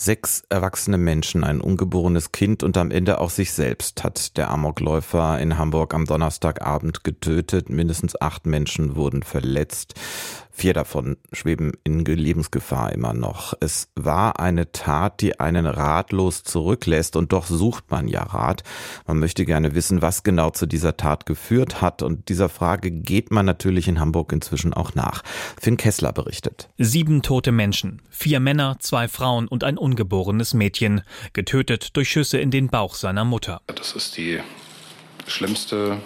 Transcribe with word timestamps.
Sechs 0.00 0.44
erwachsene 0.48 0.96
Menschen, 0.96 1.42
ein 1.42 1.60
ungeborenes 1.60 2.30
Kind 2.30 2.62
und 2.62 2.76
am 2.76 2.92
Ende 2.92 3.20
auch 3.20 3.30
sich 3.30 3.52
selbst 3.52 4.04
hat 4.04 4.36
der 4.36 4.48
Amokläufer 4.48 5.40
in 5.40 5.58
Hamburg 5.58 5.92
am 5.92 6.04
Donnerstagabend 6.04 7.02
getötet. 7.02 7.68
Mindestens 7.68 8.18
acht 8.20 8.46
Menschen 8.46 8.94
wurden 8.94 9.24
verletzt. 9.24 9.94
Vier 10.58 10.74
davon 10.74 11.18
schweben 11.32 11.70
in 11.84 12.04
Lebensgefahr 12.04 12.92
immer 12.92 13.14
noch. 13.14 13.54
Es 13.60 13.90
war 13.94 14.40
eine 14.40 14.72
Tat, 14.72 15.20
die 15.20 15.38
einen 15.38 15.66
ratlos 15.66 16.42
zurücklässt 16.42 17.14
und 17.14 17.32
doch 17.32 17.46
sucht 17.46 17.92
man 17.92 18.08
ja 18.08 18.24
Rat. 18.24 18.64
Man 19.06 19.20
möchte 19.20 19.44
gerne 19.44 19.76
wissen, 19.76 20.02
was 20.02 20.24
genau 20.24 20.50
zu 20.50 20.66
dieser 20.66 20.96
Tat 20.96 21.26
geführt 21.26 21.80
hat 21.80 22.02
und 22.02 22.28
dieser 22.28 22.48
Frage 22.48 22.90
geht 22.90 23.30
man 23.30 23.46
natürlich 23.46 23.86
in 23.86 24.00
Hamburg 24.00 24.32
inzwischen 24.32 24.74
auch 24.74 24.96
nach. 24.96 25.22
Finn 25.60 25.76
Kessler 25.76 26.12
berichtet. 26.12 26.68
Sieben 26.76 27.22
tote 27.22 27.52
Menschen, 27.52 28.02
vier 28.10 28.40
Männer, 28.40 28.78
zwei 28.80 29.06
Frauen 29.06 29.46
und 29.46 29.62
ein 29.62 29.78
ungeborenes 29.88 30.54
Mädchen, 30.54 31.02
getötet 31.32 31.96
durch 31.96 32.10
Schüsse 32.10 32.38
in 32.38 32.50
den 32.50 32.68
Bauch 32.68 32.94
seiner 32.94 33.24
Mutter. 33.24 33.60
Das 33.66 33.92
ist 33.92 34.16
die 34.16 34.40
schlimmste 35.26 35.98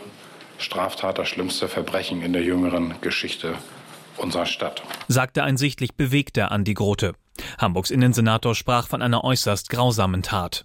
Straftat, 0.58 1.18
das 1.18 1.28
schlimmste 1.28 1.68
Verbrechen 1.68 2.22
in 2.22 2.32
der 2.32 2.42
jüngeren 2.42 2.94
Geschichte 3.00 3.54
unserer 4.16 4.46
Stadt. 4.46 4.82
Sagte 5.08 5.42
ein 5.42 5.56
sichtlich 5.56 5.94
bewegter 5.94 6.52
Andi 6.52 6.74
Grote. 6.74 7.14
Hamburgs 7.58 7.90
Innensenator 7.90 8.54
sprach 8.54 8.86
von 8.86 9.02
einer 9.02 9.24
äußerst 9.24 9.68
grausamen 9.70 10.22
Tat. 10.22 10.64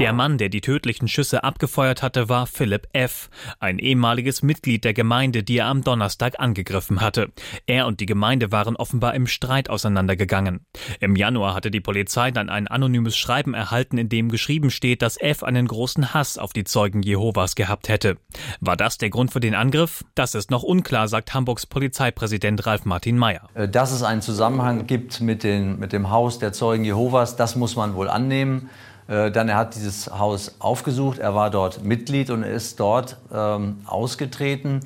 Der 0.00 0.12
Mann, 0.12 0.38
der 0.38 0.48
die 0.48 0.60
tödlichen 0.60 1.06
Schüsse 1.06 1.44
abgefeuert 1.44 2.02
hatte, 2.02 2.28
war 2.28 2.48
Philipp 2.48 2.88
F., 2.92 3.30
ein 3.60 3.78
ehemaliges 3.78 4.42
Mitglied 4.42 4.84
der 4.84 4.92
Gemeinde, 4.92 5.44
die 5.44 5.58
er 5.58 5.66
am 5.66 5.84
Donnerstag 5.84 6.40
angegriffen 6.40 7.00
hatte. 7.00 7.30
Er 7.66 7.86
und 7.86 8.00
die 8.00 8.06
Gemeinde 8.06 8.50
waren 8.50 8.74
offenbar 8.74 9.14
im 9.14 9.28
Streit 9.28 9.70
auseinandergegangen. 9.70 10.66
Im 10.98 11.14
Januar 11.14 11.54
hatte 11.54 11.70
die 11.70 11.80
Polizei 11.80 12.32
dann 12.32 12.50
ein 12.50 12.66
anonymes 12.66 13.16
Schreiben 13.16 13.54
erhalten, 13.54 13.96
in 13.96 14.08
dem 14.08 14.30
geschrieben 14.30 14.72
steht, 14.72 15.00
dass 15.00 15.16
F. 15.16 15.44
einen 15.44 15.68
großen 15.68 16.12
Hass 16.12 16.38
auf 16.38 16.52
die 16.52 16.64
Zeugen 16.64 17.02
Jehovas 17.02 17.54
gehabt 17.54 17.88
hätte. 17.88 18.16
War 18.60 18.76
das 18.76 18.98
der 18.98 19.10
Grund 19.10 19.30
für 19.30 19.40
den 19.40 19.54
Angriff? 19.54 20.04
Das 20.16 20.34
ist 20.34 20.50
noch 20.50 20.64
unklar, 20.64 21.06
sagt 21.06 21.34
Hamburgs 21.34 21.66
Polizeipräsident 21.66 22.66
Ralf 22.66 22.84
Martin 22.84 23.16
Mayer. 23.16 23.48
Äh, 23.54 23.68
dass 23.68 23.92
es 23.92 24.02
einen 24.02 24.22
Zusammenhang 24.22 24.88
gibt 24.88 25.20
mit, 25.20 25.44
den, 25.44 25.78
mit 25.78 25.92
dem 25.92 26.10
Haus 26.10 26.40
der 26.40 26.52
Zeugen 26.52 26.84
Jehovas, 26.84 27.36
das 27.36 27.54
muss 27.54 27.76
man 27.76 27.94
wohl 27.94 28.08
annehmen. 28.08 28.70
Äh, 29.08 29.30
dann 29.30 29.48
er 29.48 29.56
hat 29.56 29.74
dieses 29.74 30.10
Haus 30.10 30.56
aufgesucht, 30.60 31.18
er 31.18 31.34
war 31.34 31.50
dort 31.50 31.84
Mitglied 31.84 32.30
und 32.30 32.42
ist 32.42 32.80
dort 32.80 33.18
ähm, 33.32 33.78
ausgetreten. 33.86 34.80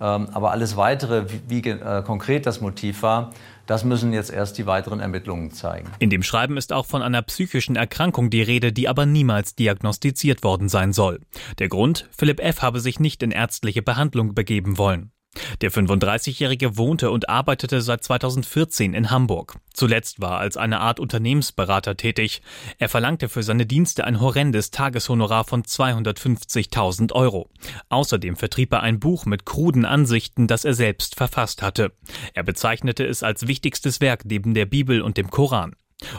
Ähm, 0.00 0.28
aber 0.32 0.50
alles 0.50 0.76
Weitere, 0.76 1.26
wie, 1.30 1.62
wie 1.62 1.68
äh, 1.68 2.02
konkret 2.02 2.46
das 2.46 2.60
Motiv 2.60 3.02
war, 3.02 3.32
das 3.66 3.84
müssen 3.84 4.12
jetzt 4.12 4.32
erst 4.32 4.58
die 4.58 4.66
weiteren 4.66 4.98
Ermittlungen 4.98 5.52
zeigen. 5.52 5.88
In 6.00 6.10
dem 6.10 6.24
Schreiben 6.24 6.56
ist 6.56 6.72
auch 6.72 6.86
von 6.86 7.02
einer 7.02 7.22
psychischen 7.22 7.76
Erkrankung 7.76 8.28
die 8.28 8.42
Rede, 8.42 8.72
die 8.72 8.88
aber 8.88 9.06
niemals 9.06 9.54
diagnostiziert 9.54 10.42
worden 10.42 10.68
sein 10.68 10.92
soll. 10.92 11.20
Der 11.60 11.68
Grund, 11.68 12.08
Philipp 12.10 12.40
F. 12.40 12.62
habe 12.62 12.80
sich 12.80 12.98
nicht 12.98 13.22
in 13.22 13.30
ärztliche 13.30 13.82
Behandlung 13.82 14.34
begeben 14.34 14.76
wollen. 14.76 15.12
Der 15.60 15.70
35-Jährige 15.70 16.78
wohnte 16.78 17.10
und 17.10 17.28
arbeitete 17.28 17.82
seit 17.82 18.02
2014 18.02 18.94
in 18.94 19.10
Hamburg. 19.10 19.58
Zuletzt 19.74 20.20
war 20.20 20.32
er 20.32 20.38
als 20.38 20.56
eine 20.56 20.80
Art 20.80 20.98
Unternehmensberater 20.98 21.96
tätig. 21.96 22.40
Er 22.78 22.88
verlangte 22.88 23.28
für 23.28 23.42
seine 23.42 23.66
Dienste 23.66 24.04
ein 24.04 24.20
horrendes 24.20 24.70
Tageshonorar 24.70 25.44
von 25.44 25.62
250.000 25.62 27.12
Euro. 27.12 27.50
Außerdem 27.90 28.36
vertrieb 28.36 28.72
er 28.72 28.82
ein 28.82 29.00
Buch 29.00 29.26
mit 29.26 29.44
kruden 29.44 29.84
Ansichten, 29.84 30.46
das 30.46 30.64
er 30.64 30.74
selbst 30.74 31.16
verfasst 31.16 31.60
hatte. 31.60 31.92
Er 32.32 32.42
bezeichnete 32.42 33.04
es 33.04 33.22
als 33.22 33.46
wichtigstes 33.46 34.00
Werk 34.00 34.24
neben 34.24 34.54
der 34.54 34.66
Bibel 34.66 35.02
und 35.02 35.18
dem 35.18 35.30
Koran. 35.30 35.74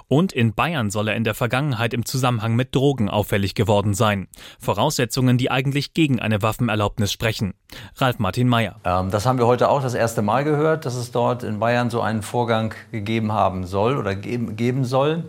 Und 0.08 0.34
in 0.34 0.54
Bayern 0.54 0.90
soll 0.90 1.08
er 1.08 1.16
in 1.16 1.24
der 1.24 1.34
Vergangenheit 1.34 1.94
im 1.94 2.06
Zusammenhang 2.06 2.56
mit 2.56 2.76
Drogen 2.76 3.10
auffällig 3.10 3.56
geworden 3.56 3.94
sein. 3.94 4.28
Voraussetzungen, 4.60 5.38
die 5.38 5.52
eigentlich 5.52 5.94
gegen 5.94 6.20
eine 6.20 6.42
Waffenerlaubnis 6.42 7.12
sprechen. 7.12 7.54
Ralf 7.98 8.20
Martin 8.20 8.48
Mayer. 8.48 8.76
Ähm, 8.84 9.12
das 9.12 9.26
haben 9.26 9.40
wir 9.40 9.48
heute 9.48 9.70
auch 9.70 9.82
das 9.82 9.94
erste 9.94 10.22
Mal 10.22 10.44
gehört, 10.44 10.86
dass 10.86 10.96
es 10.96 11.12
dort 11.12 11.44
in 11.44 11.60
Bayern 11.60 11.90
so 11.90 12.02
einen 12.02 12.22
Vorgang 12.22 12.74
gegeben 12.92 13.32
haben 13.32 13.66
soll 13.66 13.98
oder 13.98 14.16
geben, 14.16 14.56
geben 14.56 14.86
soll. 14.86 15.26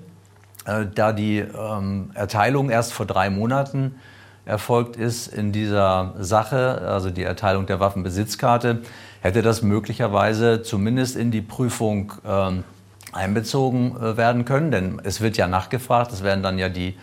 Äh, 0.64 0.86
da 0.94 1.12
die 1.12 1.38
ähm, 1.38 2.10
Erteilung 2.14 2.70
erst 2.70 2.92
vor 2.92 3.06
drei 3.06 3.30
Monaten 3.30 3.96
erfolgt 4.44 4.96
ist 4.96 5.28
in 5.28 5.52
dieser 5.52 6.14
Sache, 6.18 6.82
also 6.82 7.10
die 7.10 7.22
Erteilung 7.22 7.66
der 7.66 7.80
Waffenbesitzkarte, 7.80 8.82
hätte 9.20 9.42
das 9.42 9.62
möglicherweise 9.62 10.62
zumindest 10.62 11.16
in 11.16 11.30
die 11.30 11.42
Prüfung 11.42 12.12
ähm, 12.26 12.64
einbezogen 13.12 13.96
äh, 13.96 14.16
werden 14.16 14.44
können, 14.44 14.70
denn 14.70 15.00
es 15.04 15.20
wird 15.20 15.36
ja 15.36 15.46
nachgefragt, 15.46 16.12
es 16.12 16.22
werden 16.22 16.42
dann 16.42 16.58
ja 16.58 16.68
die 16.68 16.96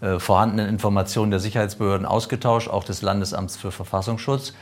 äh, 0.00 0.18
vorhandenen 0.18 0.68
Informationen 0.68 1.30
der 1.30 1.40
Sicherheitsbehörden 1.40 2.06
ausgetauscht, 2.06 2.68
auch 2.68 2.84
des 2.84 3.02
Landesamts 3.02 3.56
für 3.56 3.72
Verfassungsschutz 3.72 4.52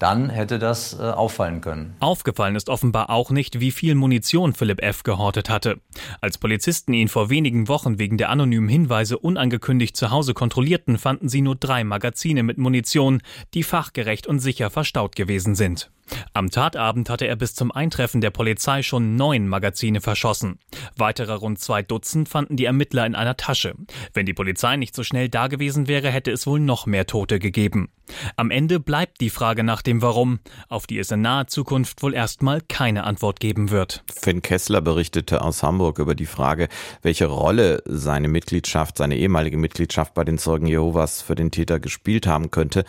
dann 0.00 0.30
hätte 0.30 0.58
das 0.58 0.98
äh, 0.98 1.02
auffallen 1.02 1.60
können. 1.60 1.94
Aufgefallen 2.00 2.56
ist 2.56 2.68
offenbar 2.68 3.10
auch 3.10 3.30
nicht, 3.30 3.60
wie 3.60 3.70
viel 3.70 3.94
Munition 3.94 4.54
Philipp 4.54 4.82
F. 4.82 5.02
gehortet 5.02 5.50
hatte. 5.50 5.78
Als 6.20 6.38
Polizisten 6.38 6.94
ihn 6.94 7.08
vor 7.08 7.30
wenigen 7.30 7.68
Wochen 7.68 7.98
wegen 7.98 8.16
der 8.16 8.30
anonymen 8.30 8.68
Hinweise 8.68 9.18
unangekündigt 9.18 9.96
zu 9.96 10.10
Hause 10.10 10.34
kontrollierten, 10.34 10.98
fanden 10.98 11.28
sie 11.28 11.42
nur 11.42 11.54
drei 11.54 11.84
Magazine 11.84 12.42
mit 12.42 12.58
Munition, 12.58 13.20
die 13.54 13.62
fachgerecht 13.62 14.26
und 14.26 14.40
sicher 14.40 14.70
verstaut 14.70 15.14
gewesen 15.14 15.54
sind. 15.54 15.90
Am 16.32 16.48
Tatabend 16.48 17.10
hatte 17.10 17.26
er 17.26 17.34
bis 17.34 17.54
zum 17.54 17.72
Eintreffen 17.72 18.20
der 18.20 18.30
Polizei 18.30 18.82
schon 18.82 19.16
neun 19.16 19.48
Magazine 19.48 20.00
verschossen. 20.00 20.60
Weitere 20.96 21.32
rund 21.32 21.58
zwei 21.58 21.82
Dutzend 21.82 22.28
fanden 22.28 22.56
die 22.56 22.66
Ermittler 22.66 23.04
in 23.04 23.16
einer 23.16 23.36
Tasche. 23.36 23.74
Wenn 24.14 24.26
die 24.26 24.34
Polizei 24.34 24.76
nicht 24.76 24.94
so 24.94 25.02
schnell 25.02 25.28
da 25.28 25.48
gewesen 25.48 25.88
wäre, 25.88 26.10
hätte 26.10 26.30
es 26.30 26.46
wohl 26.46 26.60
noch 26.60 26.86
mehr 26.86 27.06
Tote 27.06 27.40
gegeben. 27.40 27.90
Am 28.36 28.50
Ende 28.50 28.78
bleibt 28.78 29.20
die 29.20 29.30
Frage 29.30 29.64
nach 29.64 29.82
dem 29.82 30.02
Warum, 30.02 30.38
auf 30.68 30.86
die 30.86 30.98
es 30.98 31.10
in 31.10 31.20
naher 31.20 31.48
Zukunft 31.48 32.02
wohl 32.02 32.14
erstmal 32.14 32.60
keine 32.60 33.04
Antwort 33.04 33.40
geben 33.40 33.70
wird. 33.70 34.04
Finn 34.12 34.42
Kessler 34.42 34.80
berichtete 34.80 35.42
aus 35.42 35.62
Hamburg 35.62 35.98
über 35.98 36.14
die 36.14 36.26
Frage, 36.26 36.68
welche 37.02 37.26
Rolle 37.26 37.82
seine 37.86 38.28
Mitgliedschaft, 38.28 38.98
seine 38.98 39.16
ehemalige 39.16 39.56
Mitgliedschaft 39.56 40.14
bei 40.14 40.24
den 40.24 40.38
Zeugen 40.38 40.66
Jehovas 40.66 41.22
für 41.22 41.34
den 41.34 41.50
Täter 41.50 41.80
gespielt 41.80 42.26
haben 42.26 42.50
könnte. 42.50 42.84